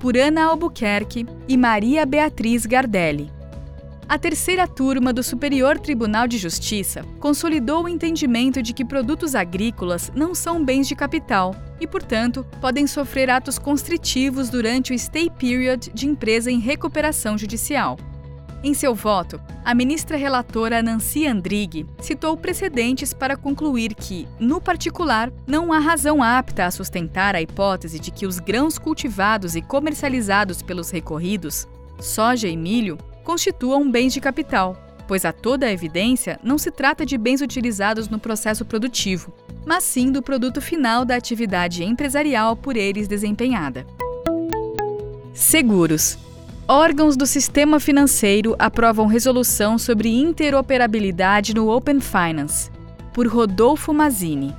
Por 0.00 0.16
Ana 0.16 0.46
Albuquerque 0.46 1.24
e 1.48 1.56
Maria 1.56 2.04
Beatriz 2.04 2.66
Gardelli. 2.66 3.33
A 4.06 4.18
terceira 4.18 4.68
turma 4.68 5.14
do 5.14 5.22
Superior 5.22 5.78
Tribunal 5.78 6.28
de 6.28 6.36
Justiça 6.36 7.02
consolidou 7.18 7.84
o 7.84 7.88
entendimento 7.88 8.62
de 8.62 8.74
que 8.74 8.84
produtos 8.84 9.34
agrícolas 9.34 10.12
não 10.14 10.34
são 10.34 10.62
bens 10.62 10.86
de 10.86 10.94
capital 10.94 11.56
e, 11.80 11.86
portanto, 11.86 12.46
podem 12.60 12.86
sofrer 12.86 13.30
atos 13.30 13.58
constritivos 13.58 14.50
durante 14.50 14.92
o 14.92 14.98
stay 14.98 15.30
period 15.30 15.90
de 15.94 16.06
empresa 16.06 16.50
em 16.50 16.58
recuperação 16.58 17.38
judicial. 17.38 17.96
Em 18.62 18.74
seu 18.74 18.94
voto, 18.94 19.40
a 19.64 19.74
ministra 19.74 20.18
relatora 20.18 20.82
Nancy 20.82 21.26
Andrighi 21.26 21.86
citou 21.98 22.36
precedentes 22.36 23.14
para 23.14 23.38
concluir 23.38 23.94
que, 23.94 24.28
no 24.38 24.60
particular, 24.60 25.32
não 25.46 25.72
há 25.72 25.78
razão 25.78 26.22
apta 26.22 26.66
a 26.66 26.70
sustentar 26.70 27.34
a 27.34 27.40
hipótese 27.40 27.98
de 27.98 28.10
que 28.10 28.26
os 28.26 28.38
grãos 28.38 28.78
cultivados 28.78 29.56
e 29.56 29.62
comercializados 29.62 30.60
pelos 30.60 30.90
recorridos, 30.90 31.66
soja 31.98 32.48
e 32.48 32.56
milho, 32.56 32.98
constituam 33.24 33.90
bens 33.90 34.12
de 34.12 34.20
capital, 34.20 34.76
pois 35.08 35.24
a 35.24 35.32
toda 35.32 35.66
a 35.66 35.72
evidência 35.72 36.38
não 36.42 36.58
se 36.58 36.70
trata 36.70 37.04
de 37.04 37.18
bens 37.18 37.40
utilizados 37.40 38.08
no 38.08 38.18
processo 38.18 38.64
produtivo, 38.64 39.32
mas 39.66 39.82
sim 39.82 40.12
do 40.12 40.22
produto 40.22 40.60
final 40.60 41.04
da 41.04 41.16
atividade 41.16 41.82
empresarial 41.82 42.56
por 42.56 42.76
eles 42.76 43.08
desempenhada. 43.08 43.86
Seguros. 45.32 46.18
Órgãos 46.66 47.16
do 47.16 47.26
sistema 47.26 47.78
financeiro 47.78 48.54
aprovam 48.58 49.06
resolução 49.06 49.76
sobre 49.76 50.08
interoperabilidade 50.08 51.54
no 51.54 51.68
Open 51.68 52.00
Finance, 52.00 52.70
por 53.12 53.26
Rodolfo 53.26 53.92
Mazzini. 53.92 54.54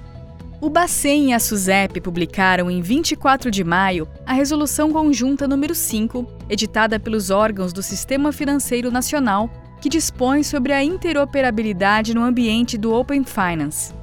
O 0.66 0.70
Bacen 0.72 1.30
e 1.30 1.34
a 1.34 1.40
SUSEP 1.40 2.02
publicaram 2.02 2.72
em 2.72 2.82
24 2.82 3.52
de 3.52 3.64
maio 3.64 4.08
a 4.26 4.34
Resolução 4.34 4.92
Conjunta 4.92 5.48
número 5.48 5.76
5, 5.76 6.26
editada 6.50 7.00
pelos 7.00 7.30
órgãos 7.30 7.72
do 7.72 7.84
Sistema 7.84 8.32
Financeiro 8.32 8.90
Nacional, 8.90 9.48
que 9.80 9.88
dispõe 9.88 10.42
sobre 10.42 10.74
a 10.74 10.84
interoperabilidade 10.84 12.16
no 12.16 12.24
ambiente 12.24 12.80
do 12.80 12.92
Open 12.92 13.24
Finance. 13.24 13.94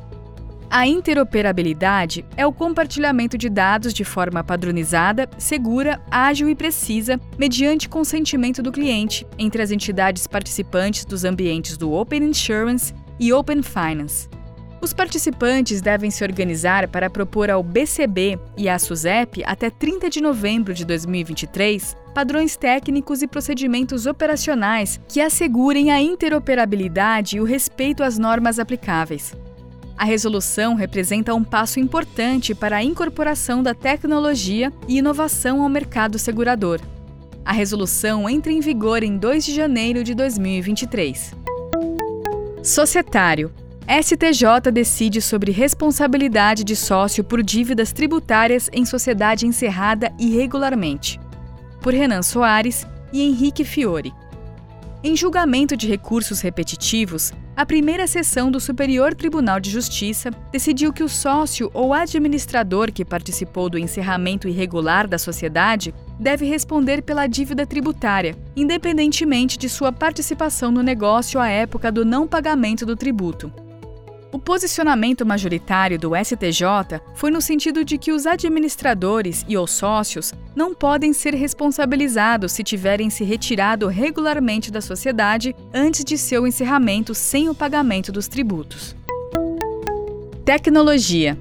A 0.71 0.87
interoperabilidade 0.87 2.25
é 2.37 2.47
o 2.47 2.53
compartilhamento 2.53 3.37
de 3.37 3.49
dados 3.49 3.93
de 3.93 4.05
forma 4.05 4.45
padronizada, 4.45 5.29
segura, 5.39 6.01
ágil 6.09 6.49
e 6.49 6.55
precisa, 6.55 7.21
mediante 7.37 7.89
consentimento 7.89 8.63
do 8.63 8.71
cliente, 8.71 9.27
entre 9.37 9.63
as 9.63 9.73
entidades 9.73 10.29
participantes 10.29 11.05
dos 11.05 11.25
ambientes 11.25 11.77
do 11.77 11.93
Open 11.93 12.23
Insurance 12.23 12.95
e 13.19 13.33
Open 13.33 13.65
Finance. 13.65 14.29
Os 14.83 14.93
participantes 14.93 15.81
devem 15.81 16.11
se 16.11 16.25
organizar 16.25 16.89
para 16.89 17.09
propor 17.09 17.49
ao 17.49 17.63
BCB 17.63 18.37
e 18.59 18.69
à 18.69 18.77
SUSEP, 18.81 19.45
até 19.47 19.71
30 19.71 20.11
de 20.11 20.21
novembro 20.21 20.75
de 20.75 20.85
2023, 20.85 21.97
padrões 22.13 22.57
técnicos 22.57 23.23
e 23.23 23.29
procedimentos 23.29 24.07
operacionais 24.07 25.01
que 25.07 25.21
assegurem 25.21 25.93
a 25.93 26.03
interoperabilidade 26.03 27.37
e 27.37 27.41
o 27.41 27.45
respeito 27.45 28.03
às 28.03 28.19
normas 28.19 28.59
aplicáveis. 28.59 29.33
A 29.97 30.05
resolução 30.05 30.75
representa 30.75 31.33
um 31.33 31.45
passo 31.45 31.79
importante 31.79 32.53
para 32.53 32.79
a 32.79 32.83
incorporação 32.83 33.63
da 33.63 33.75
tecnologia 33.75 34.73
e 34.89 34.99
inovação 34.99 35.63
ao 35.63 35.69
mercado 35.69 36.19
segurador. 36.19 36.81
A 37.45 37.53
resolução 37.53 38.29
entra 38.29 38.51
em 38.51 38.59
vigor 38.59 39.05
em 39.05 39.17
2 39.17 39.45
de 39.45 39.55
janeiro 39.55 40.03
de 40.03 40.13
2023. 40.13 41.35
Societário 42.65 43.53
STJ 43.89 44.71
decide 44.73 45.21
sobre 45.21 45.51
responsabilidade 45.51 46.63
de 46.63 46.77
sócio 46.77 47.25
por 47.25 47.43
dívidas 47.43 47.93
tributárias 47.93 48.71
em 48.73 48.85
sociedade 48.85 49.45
encerrada 49.45 50.13
irregularmente. 50.19 51.21
Por 51.81 51.93
Renan 51.93 52.23
Soares 52.23 52.87
e 53.13 53.23
Henrique 53.23 53.65
Fiore. 53.65 54.13
Em 55.03 55.17
julgamento 55.17 55.77
de 55.77 55.89
recursos 55.89 56.41
repetitivos, 56.41 57.33
a 57.57 57.67
primeira 57.67 58.07
sessão 58.07 58.53
do 58.53 58.61
Superior 58.61 59.15
Tribunal 59.15 59.59
de 59.59 59.69
Justiça 59.69 60.31
decidiu 60.53 60.93
que 60.93 61.03
o 61.03 61.09
sócio 61.09 61.69
ou 61.75 61.93
administrador 61.93 62.93
que 62.93 63.05
participou 63.05 63.69
do 63.69 63.77
encerramento 63.77 64.47
irregular 64.47 65.09
da 65.09 65.19
sociedade 65.19 65.93
deve 66.21 66.47
responder 66.47 67.03
pela 67.03 67.27
dívida 67.27 67.67
tributária, 67.67 68.37
independentemente 68.55 69.59
de 69.59 69.69
sua 69.69 69.93
participação 69.93 70.71
no 70.71 70.85
negócio 70.85 71.41
à 71.41 71.49
época 71.49 71.91
do 71.91 72.05
não 72.05 72.29
pagamento 72.29 72.87
do 72.87 72.95
tributo. 72.95 73.53
O 74.33 74.39
posicionamento 74.39 75.27
majoritário 75.27 75.99
do 75.99 76.13
STJ 76.17 77.03
foi 77.15 77.31
no 77.31 77.43
sentido 77.43 77.85
de 77.85 77.99
que 77.99 78.11
os 78.11 78.27
administradores 78.27 79.45
e 79.47 79.59
os 79.59 79.71
sócios 79.71 80.33
não 80.57 80.75
podem 80.75 81.13
ser 81.13 81.35
responsabilizados 81.35 82.53
se 82.53 82.65
tiverem 82.65 83.11
se 83.11 83.25
retirado 83.25 83.89
regularmente 83.89 84.73
da 84.73 84.81
sociedade 84.81 85.55
antes 85.75 86.03
de 86.03 86.17
seu 86.17 86.47
encerramento 86.47 87.15
sem 87.15 87.51
o 87.51 87.55
pagamento 87.55 88.11
dos 88.11 88.27
tributos. 88.27 88.97
Tecnologia. 90.47 91.39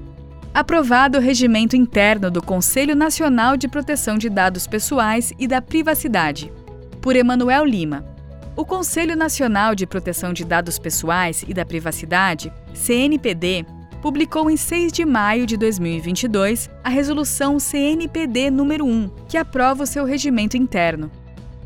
Aprovado 0.52 1.16
o 1.16 1.20
regimento 1.20 1.74
interno 1.74 2.30
do 2.30 2.42
Conselho 2.42 2.94
Nacional 2.94 3.56
de 3.56 3.68
Proteção 3.68 4.18
de 4.18 4.28
Dados 4.28 4.66
Pessoais 4.66 5.32
e 5.38 5.48
da 5.48 5.62
Privacidade. 5.62 6.52
Por 7.00 7.16
Emanuel 7.16 7.64
Lima. 7.64 8.11
O 8.54 8.66
Conselho 8.66 9.16
Nacional 9.16 9.74
de 9.74 9.86
Proteção 9.86 10.30
de 10.34 10.44
Dados 10.44 10.78
Pessoais 10.78 11.42
e 11.48 11.54
da 11.54 11.64
Privacidade, 11.64 12.52
CNPD, 12.74 13.64
publicou 14.02 14.50
em 14.50 14.58
6 14.58 14.92
de 14.92 15.06
maio 15.06 15.46
de 15.46 15.56
2022 15.56 16.68
a 16.84 16.90
resolução 16.90 17.58
CNPD 17.58 18.50
número 18.50 18.84
1, 18.84 19.10
que 19.26 19.38
aprova 19.38 19.84
o 19.84 19.86
seu 19.86 20.04
regimento 20.04 20.54
interno. 20.54 21.10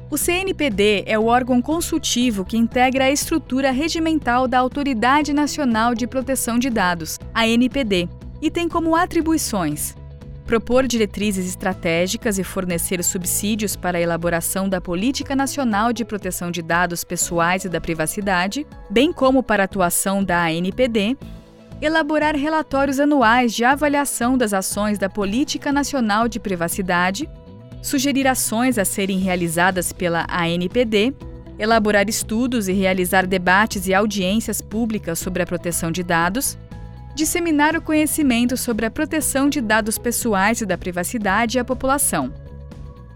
O 0.09 0.17
CNPD 0.17 1.03
é 1.07 1.19
o 1.19 1.27
órgão 1.27 1.61
consultivo 1.61 2.45
que 2.45 2.57
integra 2.57 3.07
a 3.07 3.11
estrutura 3.11 3.73
regimental 3.73 4.47
da 4.47 4.61
Autoridade 4.61 5.33
Nacional 5.33 5.93
de 5.93 6.07
Proteção 6.07 6.57
de 6.57 6.71
Dados, 6.71 7.19
a 7.35 7.49
NPD, 7.49 8.09
e 8.41 8.49
tem 8.49 8.69
como 8.69 8.95
atribuições 8.95 9.97
propor 10.47 10.87
diretrizes 10.87 11.49
estratégicas 11.49 12.39
e 12.39 12.45
fornecer 12.45 13.03
subsídios 13.03 13.75
para 13.75 13.99
a 13.99 14.01
elaboração 14.01 14.69
da 14.69 14.81
Política 14.81 15.35
Nacional 15.35 15.93
de 15.93 16.05
Proteção 16.05 16.51
de 16.51 16.63
Dados 16.63 17.03
Pessoais 17.03 17.65
e 17.65 17.69
da 17.69 17.81
Privacidade, 17.81 18.65
bem 18.89 19.13
como 19.13 19.43
para 19.43 19.65
a 19.65 19.67
atuação 19.67 20.23
da 20.23 20.45
ANPD, 20.45 21.17
elaborar 21.83 22.37
relatórios 22.37 23.01
anuais 23.01 23.53
de 23.53 23.65
avaliação 23.65 24.39
das 24.39 24.55
ações 24.55 24.99
da 24.99 25.11
Política 25.11 25.73
Nacional 25.73 26.29
de 26.29 26.39
Privacidade, 26.39 27.29
sugerir 27.83 28.27
ações 28.29 28.79
a 28.79 28.85
serem 28.85 29.19
realizadas 29.19 29.93
pela 29.93 30.27
ANPD, 30.31 31.13
elaborar 31.59 32.09
estudos 32.09 32.69
e 32.69 32.73
realizar 32.73 33.27
debates 33.27 33.89
e 33.89 33.95
audiências 33.95 34.61
públicas 34.61 35.19
sobre 35.19 35.43
a 35.43 35.47
proteção 35.47 35.91
de 35.91 36.03
dados, 36.03 36.57
disseminar 37.17 37.75
o 37.75 37.81
conhecimento 37.81 38.59
sobre 38.59 38.85
a 38.85 38.91
proteção 38.91 39.49
de 39.49 39.63
dados 39.63 39.97
pessoais 39.97 40.61
e 40.61 40.67
da 40.67 40.77
privacidade 40.77 41.59
à 41.59 41.65
população. 41.65 42.31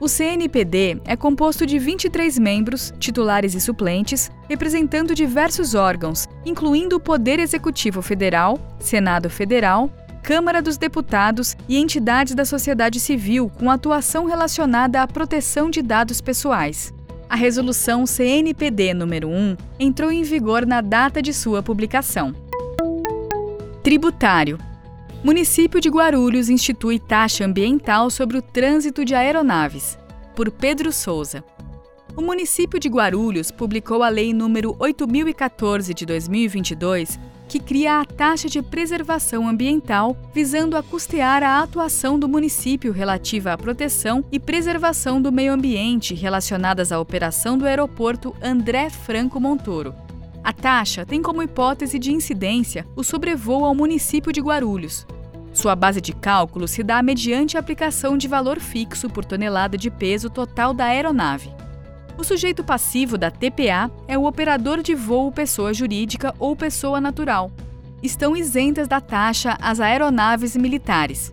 O 0.00 0.09
CNPD 0.09 1.02
é 1.04 1.14
composto 1.14 1.66
de 1.66 1.78
23 1.78 2.38
membros, 2.38 2.95
titulares 2.99 3.54
e 3.54 3.61
suplentes, 3.61 4.30
representando 4.49 5.14
diversos 5.14 5.75
órgãos, 5.75 6.26
incluindo 6.47 6.97
o 6.97 7.00
Poder 7.00 7.38
Executivo 7.38 8.00
Federal, 8.00 8.59
Senado 8.78 9.28
Federal, 9.28 9.90
Câmara 10.23 10.62
dos 10.62 10.78
Deputados 10.78 11.54
e 11.69 11.76
entidades 11.76 12.35
da 12.35 12.47
sociedade 12.47 12.99
civil 12.99 13.52
com 13.59 13.71
atuação 13.71 14.25
relacionada 14.25 15.02
à 15.02 15.07
proteção 15.07 15.69
de 15.69 15.83
dados 15.83 16.23
pessoais. 16.23 16.90
A 17.28 17.37
resolução 17.37 18.07
CNPD 18.07 18.95
número 18.95 19.28
1 19.28 19.57
entrou 19.78 20.11
em 20.11 20.23
vigor 20.23 20.64
na 20.64 20.80
data 20.80 21.21
de 21.21 21.35
sua 21.35 21.62
publicação. 21.62 22.35
Tributário. 23.82 24.58
Município 25.25 25.80
de 25.80 25.88
Guarulhos 25.88 26.50
institui 26.50 26.99
taxa 26.99 27.46
ambiental 27.46 28.10
sobre 28.10 28.37
o 28.37 28.42
trânsito 28.42 29.06
de 29.06 29.14
aeronaves. 29.14 29.99
Por 30.37 30.50
Pedro 30.50 30.92
Souza. 30.92 31.42
O 32.14 32.20
município 32.20 32.78
de 32.78 32.90
Guarulhos 32.90 33.50
publicou 33.50 34.02
a 34.02 34.10
Lei 34.10 34.34
número 34.34 34.76
8014 34.78 35.94
de 35.94 36.04
2022, 36.04 37.18
que 37.49 37.58
cria 37.58 38.00
a 38.00 38.04
taxa 38.04 38.50
de 38.50 38.60
preservação 38.60 39.49
ambiental, 39.49 40.14
visando 40.34 40.76
a 40.76 40.82
custear 40.82 41.42
a 41.42 41.62
atuação 41.62 42.18
do 42.18 42.28
município 42.28 42.92
relativa 42.92 43.54
à 43.54 43.56
proteção 43.56 44.22
e 44.30 44.38
preservação 44.38 45.22
do 45.22 45.32
meio 45.32 45.54
ambiente 45.54 46.14
relacionadas 46.14 46.92
à 46.92 47.00
operação 47.00 47.56
do 47.56 47.64
aeroporto 47.64 48.37
André 48.42 48.90
Franco 48.90 49.40
Montoro. 49.40 49.94
A 50.50 50.52
taxa 50.52 51.07
tem 51.07 51.23
como 51.23 51.45
hipótese 51.45 51.97
de 51.97 52.11
incidência 52.11 52.85
o 52.97 53.04
sobrevoo 53.04 53.64
ao 53.64 53.73
município 53.73 54.33
de 54.33 54.40
Guarulhos. 54.40 55.07
Sua 55.52 55.76
base 55.76 56.00
de 56.00 56.12
cálculo 56.12 56.66
se 56.66 56.83
dá 56.83 57.00
mediante 57.04 57.57
a 57.57 57.61
aplicação 57.61 58.19
de 58.19 58.26
valor 58.26 58.59
fixo 58.59 59.09
por 59.09 59.25
tonelada 59.25 59.78
de 59.78 59.88
peso 59.92 60.28
total 60.28 60.75
da 60.75 60.87
aeronave. 60.87 61.54
O 62.19 62.25
sujeito 62.25 62.64
passivo 62.64 63.16
da 63.16 63.30
TPA 63.30 63.92
é 64.09 64.19
o 64.19 64.25
operador 64.25 64.83
de 64.83 64.92
voo 64.92 65.30
pessoa 65.30 65.73
jurídica 65.73 66.35
ou 66.37 66.57
pessoa 66.57 67.00
natural. 67.00 67.52
Estão 68.02 68.37
isentas 68.37 68.88
da 68.88 69.00
taxa 69.00 69.57
as 69.62 69.78
aeronaves 69.78 70.57
militares. 70.57 71.33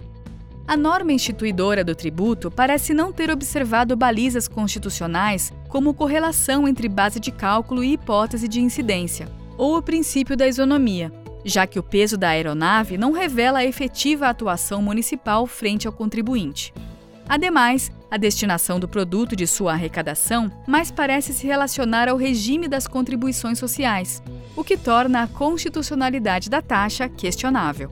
A 0.68 0.76
norma 0.76 1.14
instituidora 1.14 1.82
do 1.82 1.96
tributo 1.96 2.52
parece 2.52 2.94
não 2.94 3.14
ter 3.14 3.32
observado 3.32 3.96
balizas 3.96 4.50
constitucionais 4.50 5.54
como 5.70 5.94
correlação 5.94 6.68
entre 6.68 6.90
base 6.90 7.22
de 7.22 7.32
cálculo 7.32 7.82
e 7.82 7.94
hipótese 7.94 8.50
de 8.50 8.60
incidência, 8.60 9.30
ou 9.58 9.78
o 9.78 9.82
princípio 9.82 10.36
da 10.36 10.46
isonomia, 10.46 11.10
já 11.46 11.66
que 11.66 11.80
o 11.80 11.84
peso 11.84 12.18
da 12.18 12.30
aeronave 12.30 12.98
não 12.98 13.14
revela 13.14 13.60
a 13.60 13.66
efetiva 13.66 14.28
atuação 14.28 14.82
municipal 14.82 15.48
frente 15.48 15.88
ao 15.88 15.94
contribuinte. 15.94 16.74
Ademais, 17.30 17.90
a 18.12 18.18
destinação 18.18 18.78
do 18.78 18.90
produto 18.90 19.38
de 19.38 19.48
sua 19.48 19.72
arrecadação 19.72 20.52
mais 20.68 20.92
parece 20.92 21.34
se 21.34 21.48
relacionar 21.48 22.10
ao 22.10 22.18
regime 22.18 22.68
das 22.68 22.88
contribuições 22.88 23.58
sociais, 23.58 24.22
o 24.54 24.66
que 24.66 24.76
torna 24.76 25.24
a 25.24 25.28
constitucionalidade 25.28 26.50
da 26.50 26.62
taxa 26.62 27.08
questionável. 27.08 27.90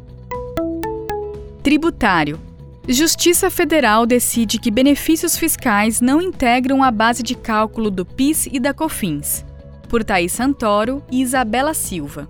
Tributário. 1.63 2.37
Justiça 2.87 3.49
Federal 3.49 4.05
decide 4.05 4.59
que 4.59 4.69
benefícios 4.69 5.35
fiscais 5.35 6.01
não 6.01 6.21
integram 6.21 6.83
a 6.83 6.91
base 6.91 7.23
de 7.23 7.33
cálculo 7.33 7.89
do 7.89 8.05
PIS 8.05 8.47
e 8.51 8.59
da 8.59 8.75
COFINS. 8.75 9.43
Por 9.89 10.03
Thaís 10.03 10.31
Santoro 10.31 11.01
e 11.11 11.19
Isabela 11.19 11.73
Silva. 11.73 12.29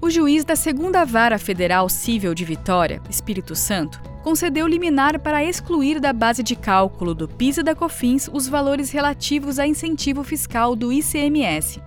O 0.00 0.08
juiz 0.08 0.44
da 0.44 0.54
Segunda 0.54 1.04
Vara 1.04 1.38
Federal 1.38 1.88
Cível 1.88 2.34
de 2.34 2.44
Vitória, 2.44 3.02
Espírito 3.10 3.56
Santo, 3.56 4.00
concedeu 4.22 4.68
liminar 4.68 5.18
para 5.18 5.42
excluir 5.42 5.98
da 5.98 6.12
base 6.12 6.40
de 6.40 6.54
cálculo 6.54 7.12
do 7.12 7.26
PIS 7.26 7.58
e 7.58 7.62
da 7.64 7.74
COFINS 7.74 8.30
os 8.32 8.46
valores 8.46 8.92
relativos 8.92 9.58
a 9.58 9.66
incentivo 9.66 10.22
fiscal 10.22 10.76
do 10.76 10.92
ICMS. 10.92 11.80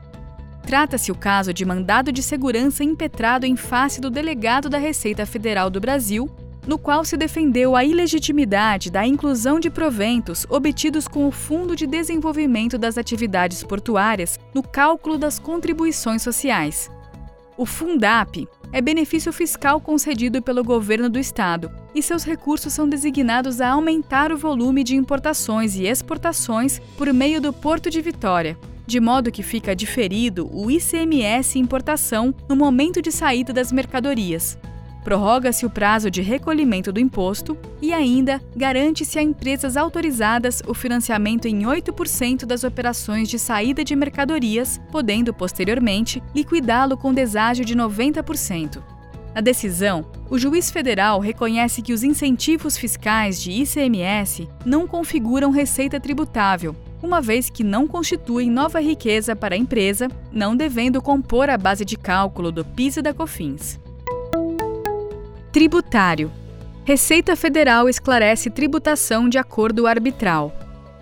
Trata-se 0.63 1.09
o 1.09 1.15
caso 1.15 1.53
de 1.53 1.63
mandado 1.63 2.11
de 2.11 2.21
segurança 2.21 2.83
impetrado 2.83 3.45
em 3.45 3.55
face 3.55 4.01
do 4.01 4.09
delegado 4.09 4.69
da 4.69 4.77
Receita 4.77 5.25
Federal 5.25 5.69
do 5.69 5.79
Brasil, 5.79 6.29
no 6.68 6.78
qual 6.78 7.04
se 7.04 7.18
defendeu 7.18 7.75
a 7.75 7.84
ilegitimidade 7.84 8.92
da 8.92 9.06
inclusão 9.06 9.60
de 9.60 9.70
proventos 9.70 10.46
obtidos 10.50 11.08
com 11.08 11.28
o 11.28 11.32
Fundo 11.32 11.75
de 11.75 11.88
Desenvolvimento 11.88 12.78
das 12.78 12.98
Atividades 12.98 13.63
Portuárias 13.63 14.39
no 14.54 14.62
cálculo 14.63 15.18
das 15.18 15.39
contribuições 15.39 16.22
sociais. 16.22 16.92
O 17.58 17.65
Fundap 17.65 18.48
é 18.72 18.82
benefício 18.82 19.34
fiscal 19.34 19.82
concedido 19.82 20.41
pelo 20.41 20.63
governo 20.63 21.10
do 21.10 21.19
estado 21.19 21.72
e 21.93 22.02
seus 22.02 22.24
recursos 22.24 22.72
são 22.72 22.88
designados 22.88 23.60
a 23.60 23.72
aumentar 23.72 24.32
o 24.32 24.38
volume 24.38 24.84
de 24.84 24.95
importações 24.95 25.76
e 25.76 25.86
exportações 25.86 26.80
por 26.98 27.12
meio 27.12 27.41
do 27.41 27.52
Porto 27.52 27.89
de 27.89 28.02
Vitória, 28.02 28.58
de 28.86 29.00
modo 29.00 29.32
que 29.32 29.43
fica 29.43 29.76
diferido 29.76 30.50
o 30.52 30.69
ICMS 30.72 31.60
importação 31.60 32.34
no 32.48 32.56
momento 32.56 33.02
de 33.02 33.12
saída 33.12 33.52
das 33.52 33.72
mercadorias. 33.72 34.58
Prorroga-se 35.03 35.65
o 35.65 35.69
prazo 35.69 36.12
de 36.12 36.21
recolhimento 36.21 36.91
do 36.91 36.99
imposto 36.99 37.57
e 37.81 37.93
ainda 37.93 38.41
garante-se 38.55 39.17
a 39.17 39.23
empresas 39.23 39.77
autorizadas 39.77 40.62
o 40.67 40.73
financiamento 40.73 41.47
em 41.47 41.62
8% 41.62 42.45
das 42.45 42.63
operações 42.63 43.29
de 43.29 43.39
saída 43.39 43.83
de 43.83 43.95
mercadorias, 43.95 44.79
podendo 44.91 45.33
posteriormente 45.33 46.21
liquidá-lo 46.35 46.97
com 46.97 47.13
deságio 47.13 47.63
de 47.63 47.75
90%. 47.75 48.81
Na 49.33 49.41
decisão, 49.41 50.05
o 50.29 50.38
juiz 50.38 50.69
federal 50.69 51.19
reconhece 51.19 51.81
que 51.81 51.93
os 51.93 52.03
incentivos 52.03 52.77
fiscais 52.77 53.41
de 53.41 53.51
ICMS 53.51 54.49
não 54.65 54.88
configuram 54.88 55.51
receita 55.51 55.99
tributável, 55.99 56.75
uma 57.01 57.21
vez 57.21 57.49
que 57.49 57.63
não 57.63 57.88
constituem 57.88 58.49
nova 58.49 58.81
riqueza 58.81 59.35
para 59.35 59.55
a 59.55 59.57
empresa, 59.57 60.09
não 60.31 60.55
devendo 60.55 61.01
compor 61.01 61.49
a 61.49 61.57
base 61.57 61.85
de 61.85 61.95
cálculo 61.95 62.51
do 62.51 62.65
PIS 62.65 62.97
e 62.97 63.01
da 63.01 63.13
COFINS. 63.13 63.79
Tributário. 65.51 66.31
Receita 66.85 67.35
Federal 67.35 67.89
esclarece 67.89 68.51
tributação 68.51 69.27
de 69.27 69.39
acordo 69.39 69.88
arbitral. 69.88 70.53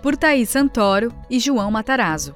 Por 0.02 0.16
Thaís 0.16 0.48
Santoro 0.48 1.12
e 1.28 1.38
João 1.38 1.70
Matarazzo. 1.70 2.34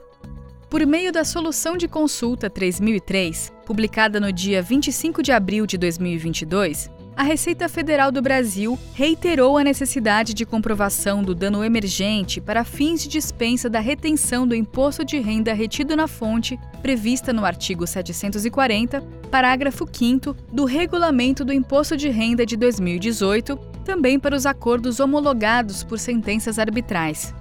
Por 0.69 0.87
meio 0.87 1.11
da 1.11 1.25
Solução 1.25 1.75
de 1.75 1.89
Consulta 1.89 2.51
3003, 2.51 3.51
publicada 3.65 4.21
no 4.21 4.31
dia 4.31 4.61
25 4.61 5.23
de 5.23 5.33
abril 5.33 5.67
de 5.67 5.79
2022, 5.79 6.91
a 7.15 7.23
Receita 7.23 7.69
Federal 7.69 8.11
do 8.11 8.23
Brasil 8.23 8.79
reiterou 8.95 9.59
a 9.59 9.65
necessidade 9.65 10.33
de 10.33 10.47
comprovação 10.47 11.23
do 11.23 11.35
dano 11.35 11.63
emergente 11.63 12.41
para 12.41 12.65
fins 12.65 13.03
de 13.03 13.09
dispensa 13.09 13.69
da 13.69 13.81
retenção 13.81 14.47
do 14.47 14.55
imposto 14.55 15.05
de 15.05 15.19
renda 15.19 15.53
retido 15.53 15.95
na 15.95 16.09
fonte, 16.09 16.59
prevista 16.81 17.33
no 17.33 17.45
artigo 17.45 17.87
740, 17.87 19.03
parágrafo 19.31 19.87
5 19.91 20.35
do 20.51 20.65
Regulamento 20.65 21.45
do 21.45 21.53
Imposto 21.53 21.97
de 21.97 22.09
Renda 22.09 22.47
de 22.47 22.57
2018, 22.57 23.57
também 23.85 24.19
para 24.19 24.35
os 24.35 24.47
acordos 24.47 24.99
homologados 24.99 25.85
por 25.85 25.99
sentenças 25.99 26.59
arbitrais. 26.59 27.35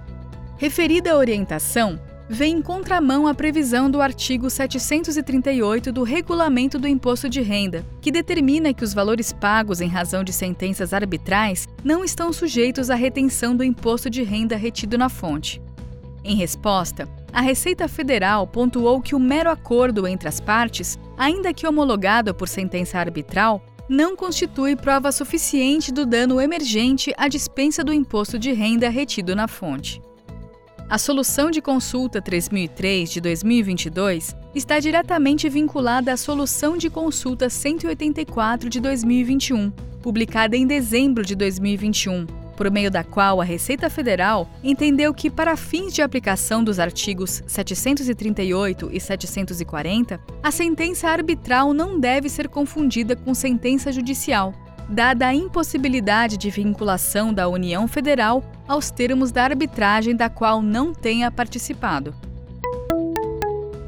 Referida 0.57 1.17
orientação 1.17 1.99
vem 2.32 2.60
em 2.60 2.62
contramão 2.62 3.28
à 3.28 3.34
previsão 3.34 3.91
do 3.91 4.02
artigo 4.02 4.50
738 4.50 5.91
do 5.91 6.02
Regulamento 6.04 6.80
do 6.80 6.88
Imposto 6.88 7.28
de 7.28 7.41
Renda, 7.41 7.86
que 8.00 8.10
determina 8.10 8.74
que 8.74 8.86
os 8.86 8.94
valores 8.94 9.34
pagos 9.34 9.82
em 9.82 9.89
razão 9.89 10.24
de 10.24 10.32
sentenças 10.32 10.94
arbitrais 10.94 11.67
não 11.84 12.06
estão 12.06 12.32
sujeitos 12.32 12.89
à 12.89 12.96
retenção 12.96 13.54
do 13.54 13.65
imposto 13.65 14.10
de 14.10 14.24
renda 14.24 14.56
retido 14.56 14.98
na 14.98 15.10
fonte. 15.10 15.62
Em 16.24 16.38
resposta, 16.38 17.06
a 17.34 17.41
Receita 17.41 17.89
Federal 17.89 18.48
pontuou 18.48 19.02
que 19.02 19.13
o 19.13 19.20
mero 19.20 19.52
acordo 19.52 20.08
entre 20.08 20.30
as 20.30 20.39
partes, 20.39 20.98
ainda 21.17 21.54
que 21.54 21.67
homologado 21.67 22.34
por 22.34 22.48
sentença 22.48 22.98
arbitral, 22.98 23.62
não 23.89 24.15
constitui 24.15 24.78
prova 24.78 25.12
suficiente 25.12 25.91
do 25.91 26.06
dano 26.06 26.39
emergente 26.39 27.13
à 27.17 27.28
dispensa 27.28 27.84
do 27.84 27.91
imposto 27.91 28.39
de 28.39 28.54
renda 28.54 28.88
retido 28.88 29.36
na 29.36 29.50
fonte. 29.50 30.02
A 30.91 30.97
Solução 30.97 31.49
de 31.49 31.62
Consulta 31.62 32.21
3003 32.21 33.10
de 33.10 33.21
2022 33.21 34.36
está 34.54 34.77
diretamente 34.77 35.47
vinculada 35.47 36.12
à 36.12 36.17
Solução 36.17 36.75
de 36.75 36.89
Consulta 36.89 37.49
184 37.49 38.69
de 38.69 38.82
2021, 38.82 39.71
publicada 40.01 40.58
em 40.58 40.67
dezembro 40.67 41.23
de 41.23 41.34
2021, 41.34 42.25
por 42.58 42.69
meio 42.69 42.91
da 42.91 43.06
qual 43.06 43.39
a 43.39 43.45
Receita 43.45 43.89
Federal 43.89 44.49
entendeu 44.62 45.13
que, 45.13 45.30
para 45.30 45.56
fins 45.56 45.93
de 45.93 46.01
aplicação 46.01 46.62
dos 46.62 46.77
artigos 46.77 47.41
738 47.47 48.89
e 48.91 48.99
740, 48.99 50.19
a 50.43 50.51
sentença 50.51 51.08
arbitral 51.08 51.73
não 51.73 52.01
deve 52.01 52.27
ser 52.27 52.49
confundida 52.49 53.15
com 53.15 53.34
sentença 53.34 53.93
judicial 53.93 54.54
dada 54.89 55.28
a 55.28 55.34
impossibilidade 55.34 56.38
de 56.38 56.50
vinculação 56.50 57.34
da 57.34 57.48
União 57.48 57.88
Federal 57.88 58.44
aos 58.67 58.91
termos 58.91 59.32
da 59.32 59.44
arbitragem 59.44 60.15
da 60.15 60.30
qual 60.30 60.62
não 60.62 60.94
tenha 60.94 61.32
participado. 61.32 62.13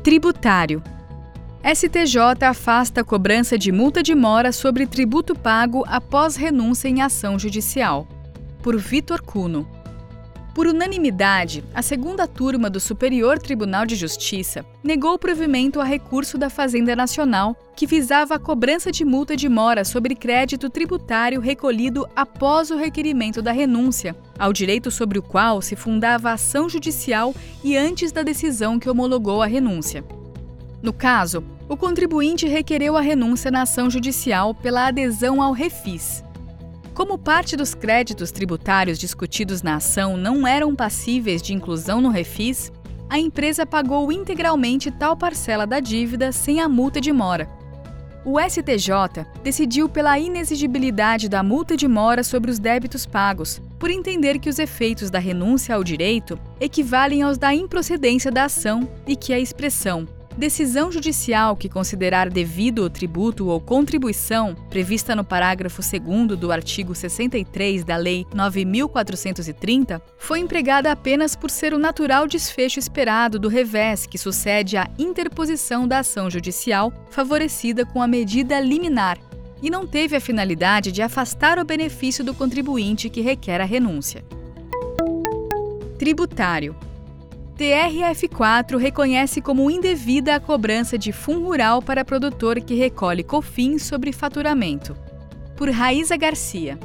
Tributário. 0.03 0.83
STJ 1.63 2.45
afasta 2.45 3.01
a 3.01 3.03
cobrança 3.05 3.57
de 3.57 3.71
multa 3.71 4.03
de 4.03 4.13
mora 4.13 4.51
sobre 4.51 4.85
tributo 4.85 5.33
pago 5.33 5.85
após 5.87 6.35
renúncia 6.35 6.89
em 6.89 7.01
ação 7.01 7.39
judicial. 7.39 8.07
Por 8.61 8.77
Vitor 8.77 9.21
Cuno. 9.21 9.65
Por 10.53 10.67
unanimidade, 10.67 11.63
a 11.73 11.81
segunda 11.81 12.27
turma 12.27 12.69
do 12.69 12.79
Superior 12.79 13.39
Tribunal 13.39 13.87
de 13.87 13.95
Justiça 13.95 14.63
negou 14.83 15.13
o 15.13 15.17
provimento 15.17 15.81
a 15.81 15.83
recurso 15.83 16.37
da 16.37 16.47
Fazenda 16.47 16.95
Nacional 16.95 17.57
que 17.75 17.87
visava 17.87 18.35
a 18.35 18.39
cobrança 18.39 18.91
de 18.91 19.03
multa 19.03 19.35
de 19.35 19.49
mora 19.49 19.83
sobre 19.83 20.13
crédito 20.13 20.69
tributário 20.69 21.41
recolhido 21.41 22.07
após 22.15 22.69
o 22.69 22.77
requerimento 22.77 23.41
da 23.41 23.51
renúncia, 23.51 24.15
ao 24.37 24.53
direito 24.53 24.91
sobre 24.91 25.17
o 25.17 25.23
qual 25.23 25.59
se 25.59 25.75
fundava 25.75 26.29
a 26.29 26.33
ação 26.33 26.69
judicial 26.69 27.33
e 27.63 27.75
antes 27.75 28.11
da 28.11 28.21
decisão 28.21 28.77
que 28.77 28.87
homologou 28.87 29.41
a 29.41 29.47
renúncia. 29.47 30.05
No 30.83 30.93
caso, 30.93 31.43
o 31.67 31.75
contribuinte 31.75 32.45
requereu 32.47 32.95
a 32.95 33.01
renúncia 33.01 33.49
na 33.49 33.63
ação 33.63 33.89
judicial 33.89 34.53
pela 34.53 34.85
adesão 34.85 35.41
ao 35.41 35.51
refis. 35.51 36.22
Como 36.93 37.17
parte 37.17 37.57
dos 37.57 37.73
créditos 37.73 38.31
tributários 38.31 38.99
discutidos 38.99 39.63
na 39.63 39.77
ação 39.77 40.15
não 40.15 40.45
eram 40.45 40.75
passíveis 40.75 41.41
de 41.41 41.51
inclusão 41.51 41.99
no 41.99 42.09
refis, 42.09 42.71
a 43.09 43.17
empresa 43.17 43.65
pagou 43.65 44.11
integralmente 44.11 44.91
tal 44.91 45.17
parcela 45.17 45.65
da 45.65 45.79
dívida 45.79 46.31
sem 46.31 46.61
a 46.61 46.69
multa 46.69 47.01
de 47.01 47.11
mora. 47.11 47.49
O 48.23 48.39
STJ 48.39 49.25
decidiu 49.43 49.89
pela 49.89 50.19
inexigibilidade 50.19 51.27
da 51.27 51.41
multa 51.41 51.75
de 51.75 51.87
mora 51.87 52.23
sobre 52.23 52.51
os 52.51 52.59
débitos 52.59 53.07
pagos, 53.07 53.59
por 53.79 53.89
entender 53.89 54.37
que 54.37 54.47
os 54.47 54.59
efeitos 54.59 55.09
da 55.09 55.17
renúncia 55.17 55.73
ao 55.73 55.83
direito 55.83 56.39
equivalem 56.59 57.23
aos 57.23 57.39
da 57.39 57.53
improcedência 57.55 58.31
da 58.31 58.45
ação 58.45 58.87
e 59.07 59.15
que 59.15 59.33
a 59.33 59.39
expressão 59.39 60.07
Decisão 60.37 60.91
judicial 60.91 61.55
que 61.55 61.69
considerar 61.69 62.27
devido 62.27 62.79
o 62.79 62.89
tributo 62.89 63.47
ou 63.47 63.61
contribuição 63.61 64.55
prevista 64.67 65.15
no 65.15 65.23
parágrafo 65.23 65.81
2 65.81 66.39
do 66.39 66.51
artigo 66.51 66.95
63 66.95 67.83
da 67.83 67.95
Lei 67.95 68.25
9430 68.33 70.01
foi 70.17 70.39
empregada 70.39 70.91
apenas 70.91 71.35
por 71.35 71.51
ser 71.51 71.71
o 71.71 71.77
natural 71.77 72.27
desfecho 72.27 72.79
esperado 72.79 73.37
do 73.37 73.47
revés 73.47 74.07
que 74.07 74.17
sucede 74.17 74.75
à 74.75 74.89
interposição 74.97 75.87
da 75.87 75.99
ação 75.99 76.31
judicial 76.31 76.91
favorecida 77.11 77.85
com 77.85 78.01
a 78.01 78.07
medida 78.07 78.59
liminar 78.59 79.19
e 79.61 79.69
não 79.69 79.85
teve 79.85 80.15
a 80.15 80.21
finalidade 80.21 80.91
de 80.91 81.03
afastar 81.03 81.59
o 81.59 81.63
benefício 81.63 82.23
do 82.23 82.33
contribuinte 82.33 83.07
que 83.07 83.21
requer 83.21 83.61
a 83.61 83.65
renúncia. 83.65 84.25
Tributário 85.99 86.75
TRF4 87.57 88.77
reconhece 88.77 89.39
como 89.39 89.69
indevida 89.69 90.35
a 90.35 90.39
cobrança 90.39 90.97
de 90.97 91.11
fundo 91.11 91.45
rural 91.45 91.81
para 91.83 92.03
produtor 92.03 92.59
que 92.59 92.73
recolhe 92.73 93.23
COFINS 93.23 93.83
sobre 93.83 94.11
faturamento. 94.11 94.97
Por 95.55 95.69
Raíza 95.69 96.17
Garcia. 96.17 96.79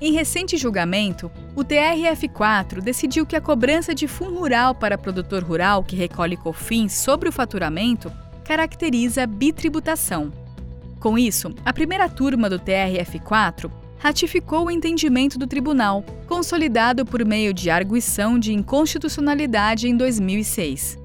Em 0.00 0.12
recente 0.12 0.56
julgamento, 0.56 1.30
o 1.56 1.64
TRF4 1.64 2.80
decidiu 2.80 3.26
que 3.26 3.34
a 3.34 3.40
cobrança 3.40 3.92
de 3.92 4.06
fundo 4.06 4.38
rural 4.38 4.74
para 4.74 4.98
produtor 4.98 5.42
rural 5.42 5.82
que 5.82 5.96
recolhe 5.96 6.36
COFINS 6.36 6.92
sobre 6.92 7.28
o 7.28 7.32
faturamento 7.32 8.12
caracteriza 8.44 9.26
bitributação. 9.26 10.32
Com 11.00 11.18
isso, 11.18 11.52
a 11.64 11.72
primeira 11.72 12.08
turma 12.08 12.48
do 12.48 12.58
TRF4 12.60 13.81
ratificou 14.02 14.66
o 14.66 14.70
entendimento 14.70 15.38
do 15.38 15.46
tribunal, 15.46 16.04
consolidado 16.26 17.06
por 17.06 17.24
meio 17.24 17.54
de 17.54 17.70
arguição 17.70 18.36
de 18.36 18.52
inconstitucionalidade 18.52 19.86
em 19.88 19.96
2006. 19.96 20.98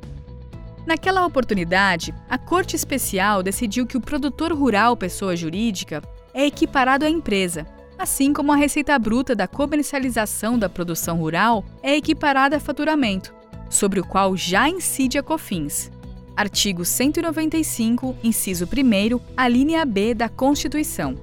Naquela 0.83 1.23
oportunidade, 1.23 2.11
a 2.27 2.39
Corte 2.39 2.75
Especial 2.75 3.43
decidiu 3.43 3.85
que 3.85 3.97
o 3.97 4.01
produtor 4.01 4.51
rural 4.51 4.97
pessoa 4.97 5.35
jurídica 5.35 6.01
é 6.33 6.47
equiparado 6.47 7.05
à 7.05 7.09
empresa, 7.09 7.67
assim 7.99 8.33
como 8.33 8.51
a 8.51 8.55
receita 8.55 8.97
bruta 8.97 9.35
da 9.35 9.47
comercialização 9.47 10.57
da 10.57 10.67
produção 10.67 11.17
rural 11.17 11.63
é 11.83 11.95
equiparada 11.95 12.57
a 12.57 12.59
faturamento, 12.59 13.31
sobre 13.69 13.99
o 13.99 14.03
qual 14.03 14.35
já 14.35 14.67
incide 14.67 15.19
a 15.19 15.23
COFINS. 15.23 15.91
Artigo 16.35 16.83
195, 16.83 18.17
inciso 18.23 18.65
1 18.65 19.19
a 19.37 19.47
linha 19.47 19.85
B 19.85 20.15
da 20.15 20.27
Constituição. 20.27 21.15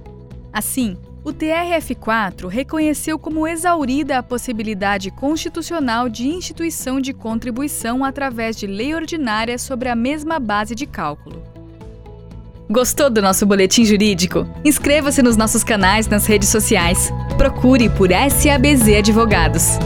Assim, 0.53 0.95
o 1.25 1.33
TRF4 1.33 2.47
reconheceu 2.47 3.17
como 3.17 3.47
exaurida 3.47 4.19
a 4.19 4.23
possibilidade 4.23 5.09
constitucional 5.09 6.07
de 6.07 6.27
instituição 6.27 7.01
de 7.01 7.13
contribuição 7.13 8.05
através 8.05 8.55
de 8.55 8.67
lei 8.67 8.93
ordinária 8.93 9.57
sobre 9.57 9.89
a 9.89 9.95
mesma 9.95 10.39
base 10.39 10.75
de 10.75 10.85
cálculo. 10.85 11.41
Gostou 12.69 13.09
do 13.09 13.21
nosso 13.21 13.45
boletim 13.45 13.83
jurídico? 13.83 14.47
Inscreva-se 14.63 15.21
nos 15.23 15.35
nossos 15.35 15.63
canais 15.63 16.07
nas 16.07 16.27
redes 16.27 16.49
sociais. 16.49 17.11
Procure 17.37 17.89
por 17.89 18.09
SABZ 18.09 18.99
Advogados. 18.99 19.79